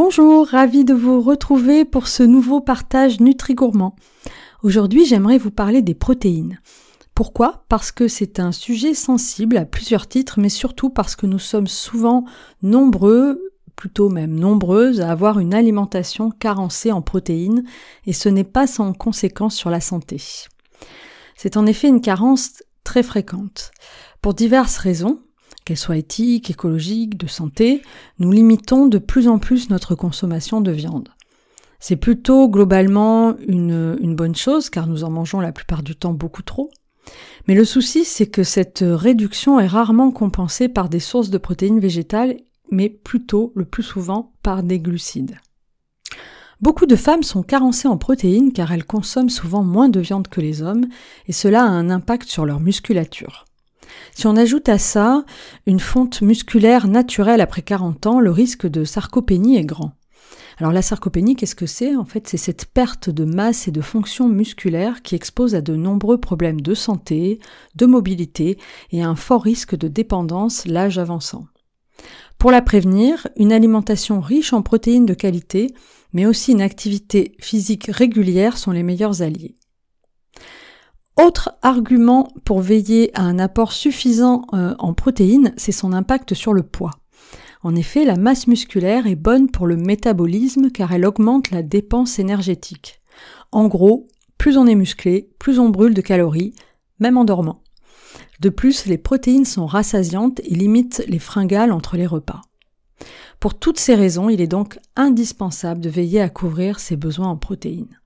[0.00, 3.96] Bonjour, ravi de vous retrouver pour ce nouveau partage Nutri-Gourmand.
[4.62, 6.60] Aujourd'hui, j'aimerais vous parler des protéines.
[7.16, 7.64] Pourquoi?
[7.68, 11.66] Parce que c'est un sujet sensible à plusieurs titres, mais surtout parce que nous sommes
[11.66, 12.24] souvent
[12.62, 13.42] nombreux,
[13.74, 17.64] plutôt même nombreuses, à avoir une alimentation carencée en protéines,
[18.06, 20.22] et ce n'est pas sans conséquence sur la santé.
[21.34, 23.72] C'est en effet une carence très fréquente.
[24.22, 25.18] Pour diverses raisons,
[25.68, 27.82] qu'elle soit éthique, écologique, de santé,
[28.18, 31.10] nous limitons de plus en plus notre consommation de viande.
[31.78, 36.14] C'est plutôt globalement une, une, bonne chose car nous en mangeons la plupart du temps
[36.14, 36.70] beaucoup trop.
[37.46, 41.80] Mais le souci, c'est que cette réduction est rarement compensée par des sources de protéines
[41.80, 42.38] végétales,
[42.70, 45.36] mais plutôt, le plus souvent, par des glucides.
[46.62, 50.40] Beaucoup de femmes sont carencées en protéines car elles consomment souvent moins de viande que
[50.40, 50.86] les hommes,
[51.26, 53.44] et cela a un impact sur leur musculature.
[54.14, 55.24] Si on ajoute à ça
[55.66, 59.92] une fonte musculaire naturelle après 40 ans, le risque de sarcopénie est grand.
[60.58, 61.94] Alors la sarcopénie, qu'est-ce que c'est?
[61.94, 65.76] En fait, c'est cette perte de masse et de fonction musculaire qui expose à de
[65.76, 67.38] nombreux problèmes de santé,
[67.76, 68.58] de mobilité
[68.90, 71.46] et à un fort risque de dépendance l'âge avançant.
[72.38, 75.74] Pour la prévenir, une alimentation riche en protéines de qualité,
[76.12, 79.57] mais aussi une activité physique régulière sont les meilleurs alliés.
[81.18, 86.52] Autre argument pour veiller à un apport suffisant euh, en protéines, c'est son impact sur
[86.52, 86.92] le poids.
[87.64, 92.20] En effet, la masse musculaire est bonne pour le métabolisme car elle augmente la dépense
[92.20, 93.00] énergétique.
[93.50, 94.06] En gros,
[94.38, 96.54] plus on est musclé, plus on brûle de calories,
[97.00, 97.64] même en dormant.
[98.38, 102.42] De plus, les protéines sont rassasiantes et limitent les fringales entre les repas.
[103.40, 107.36] Pour toutes ces raisons, il est donc indispensable de veiller à couvrir ses besoins en
[107.36, 107.97] protéines.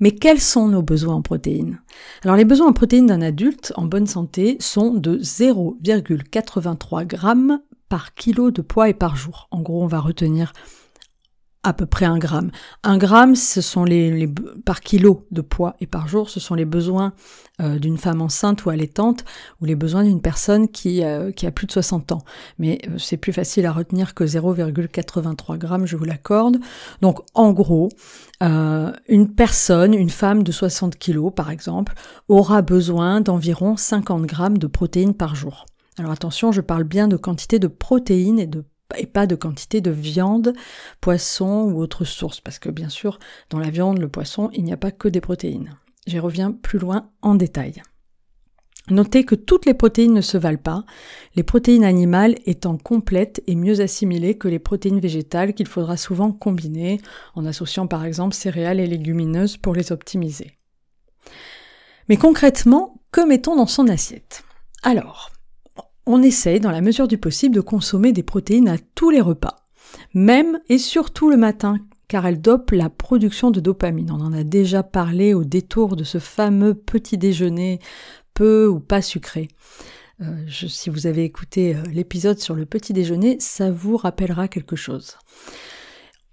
[0.00, 1.80] Mais quels sont nos besoins en protéines?
[2.24, 8.14] Alors les besoins en protéines d'un adulte en bonne santé sont de 0,83 grammes par
[8.14, 9.48] kilo de poids et par jour.
[9.50, 10.52] En gros, on va retenir
[11.62, 12.50] à peu près un gramme.
[12.82, 14.26] Un gramme, ce sont les,
[14.64, 17.12] par kilo de poids et par jour, ce sont les besoins
[17.60, 19.24] euh, d'une femme enceinte ou allaitante
[19.60, 22.22] ou les besoins d'une personne qui, euh, a plus de 60 ans.
[22.58, 26.58] Mais euh, c'est plus facile à retenir que 0,83 grammes, je vous l'accorde.
[27.02, 27.90] Donc en gros,
[28.40, 31.92] une personne, une femme de 60 kilos par exemple,
[32.28, 35.66] aura besoin d'environ 50 grammes de protéines par jour.
[35.98, 38.64] Alors attention, je parle bien de quantité de protéines et de
[38.98, 40.54] et pas de quantité de viande,
[41.00, 43.18] poisson ou autre source, parce que bien sûr,
[43.50, 45.76] dans la viande, le poisson, il n'y a pas que des protéines.
[46.06, 47.82] J'y reviens plus loin en détail.
[48.88, 50.84] Notez que toutes les protéines ne se valent pas,
[51.36, 56.32] les protéines animales étant complètes et mieux assimilées que les protéines végétales qu'il faudra souvent
[56.32, 57.00] combiner
[57.34, 60.58] en associant par exemple céréales et légumineuses pour les optimiser.
[62.08, 64.42] Mais concrètement, que mettons dans son assiette?
[64.82, 65.30] Alors,
[66.10, 69.68] on essaye dans la mesure du possible de consommer des protéines à tous les repas,
[70.12, 71.78] même et surtout le matin,
[72.08, 74.10] car elles dopent la production de dopamine.
[74.10, 77.78] On en a déjà parlé au détour de ce fameux petit déjeuner
[78.34, 79.46] peu ou pas sucré.
[80.20, 84.76] Euh, si vous avez écouté euh, l'épisode sur le petit déjeuner, ça vous rappellera quelque
[84.76, 85.16] chose.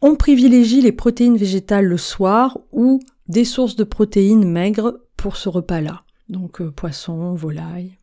[0.00, 5.48] On privilégie les protéines végétales le soir ou des sources de protéines maigres pour ce
[5.48, 6.04] repas-là.
[6.28, 7.98] Donc euh, poisson, volaille.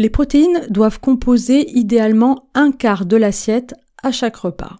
[0.00, 4.78] Les protéines doivent composer idéalement un quart de l'assiette à chaque repas.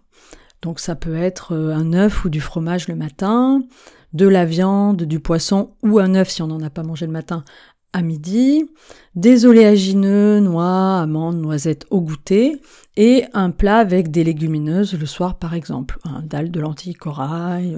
[0.63, 3.61] Donc ça peut être euh, un œuf ou du fromage le matin,
[4.13, 7.11] de la viande, du poisson ou un œuf si on n'en a pas mangé le
[7.11, 7.43] matin
[7.93, 8.65] à midi,
[9.13, 12.59] des oléagineux, noix, amandes, noisettes au goûter
[12.97, 17.77] et un plat avec des légumineuses le soir par exemple, un dalle de lentilles corail,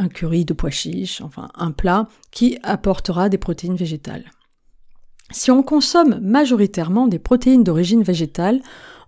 [0.00, 4.24] un curry de pois chiches, enfin un plat qui apportera des protéines végétales.
[5.32, 8.60] Si on consomme majoritairement des protéines d'origine végétale,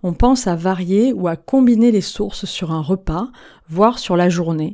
[0.03, 3.29] on pense à varier ou à combiner les sources sur un repas,
[3.69, 4.73] voire sur la journée.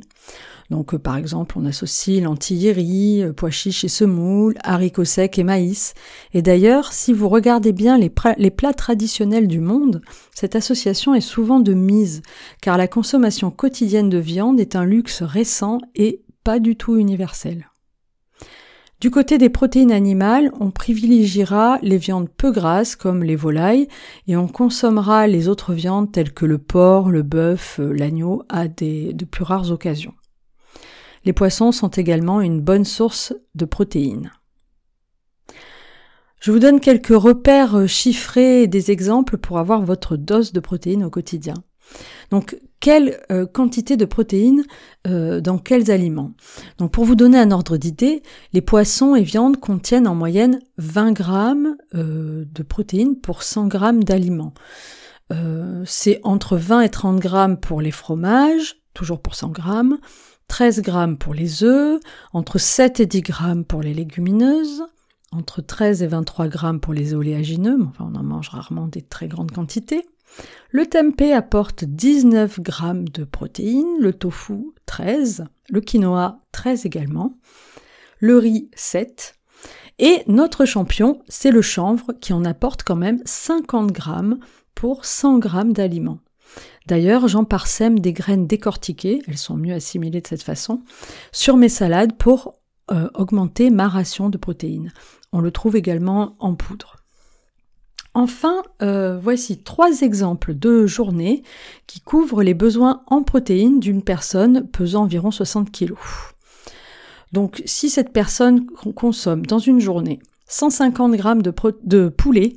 [0.70, 5.38] Donc euh, par exemple, on associe lentilles riz, euh, pois chiches et semoules, haricots secs
[5.38, 5.94] et maïs.
[6.34, 10.02] Et d'ailleurs, si vous regardez bien les, plats traditionnels du monde,
[10.34, 12.22] cette association est souvent de mise,
[12.60, 17.66] car la consommation quotidienne de viande est un luxe récent et pas du tout universel.
[19.06, 23.86] Du côté des protéines animales, on privilégiera les viandes peu grasses comme les volailles
[24.26, 28.66] et on consommera les autres viandes telles que le porc, le bœuf, euh, l'agneau à
[28.66, 30.14] des, de plus rares occasions.
[31.24, 34.32] Les poissons sont également une bonne source de protéines.
[36.40, 40.58] Je vous donne quelques repères euh, chiffrés et des exemples pour avoir votre dose de
[40.58, 41.54] protéines au quotidien.
[42.30, 44.64] Donc, quelle euh, quantité de protéines
[45.06, 46.32] euh, dans quels aliments?
[46.78, 48.22] Donc, pour vous donner un ordre d'idée,
[48.52, 54.04] les poissons et viandes contiennent en moyenne 20 grammes euh, de protéines pour 100 grammes
[54.04, 54.54] d'aliments.
[55.86, 59.98] C'est entre 20 et 30 grammes pour les fromages, toujours pour 100 grammes,
[60.46, 61.98] 13 grammes pour les œufs,
[62.32, 64.84] entre 7 et 10 grammes pour les légumineuses,
[65.32, 69.02] entre 13 et 23 grammes pour les oléagineux, mais enfin on en mange rarement des
[69.02, 70.06] très grandes quantités.
[70.70, 77.34] Le tempeh apporte 19 grammes de protéines, le tofu 13, le quinoa 13 également,
[78.18, 79.34] le riz 7,
[79.98, 84.38] et notre champion, c'est le chanvre qui en apporte quand même 50 grammes
[84.74, 86.18] pour 100 grammes d'aliments.
[86.86, 90.82] D'ailleurs, j'en parsème des graines décortiquées, elles sont mieux assimilées de cette façon,
[91.32, 92.54] sur mes salades pour
[92.90, 94.92] euh, augmenter ma ration de protéines.
[95.32, 97.05] On le trouve également en poudre.
[98.18, 101.42] Enfin, euh, voici trois exemples de journées
[101.86, 105.92] qui couvrent les besoins en protéines d'une personne pesant environ 60 kg.
[107.32, 111.22] Donc, si cette personne consomme dans une journée 150 g
[111.82, 112.56] de, poulet,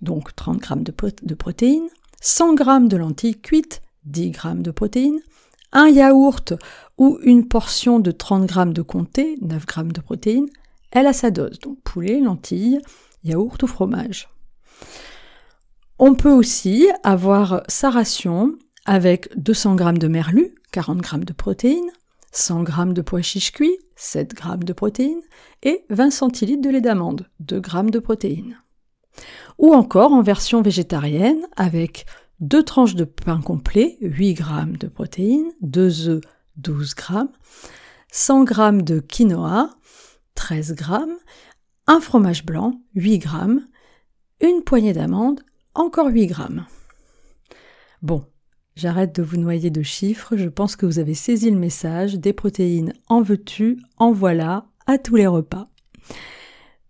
[0.00, 0.74] donc 30 g
[1.22, 1.90] de, protéines,
[2.22, 5.20] 100 g de lentilles cuites, 10 g de protéines,
[5.72, 6.54] un yaourt
[6.96, 10.48] ou une portion de 30 g de comté, 9 g de protéines,
[10.92, 12.80] elle a sa dose, donc poulet, lentilles,
[13.22, 14.30] yaourt ou fromage.
[16.06, 21.90] On peut aussi avoir sa ration avec 200 g de merlu, 40 g de protéines,
[22.30, 25.22] 100 g de pois chiches cuits, 7 g de protéines,
[25.62, 28.58] et 20 centilitres de lait d'amande, 2 g de protéines.
[29.56, 32.04] Ou encore en version végétarienne avec
[32.38, 34.44] deux tranches de pain complet, 8 g
[34.78, 36.20] de protéines, 2 œufs,
[36.56, 37.14] 12 g,
[38.12, 39.70] 100 g de quinoa,
[40.34, 40.84] 13 g,
[41.86, 43.28] un fromage blanc, 8 g,
[44.42, 45.40] une poignée d'amandes,
[45.74, 46.66] encore 8 grammes.
[48.02, 48.24] Bon,
[48.76, 52.32] j'arrête de vous noyer de chiffres, je pense que vous avez saisi le message, des
[52.32, 55.68] protéines en veux-tu, en voilà, à tous les repas.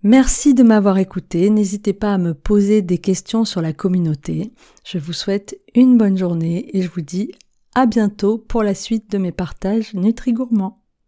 [0.02, 4.52] Merci de m'avoir écouté, n'hésitez pas à me poser des questions sur la communauté.
[4.84, 7.32] Je vous souhaite une bonne journée et je vous dis
[7.74, 10.83] à bientôt pour la suite de mes partages Nutri-Gourmands.